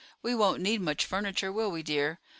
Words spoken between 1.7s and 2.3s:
dear?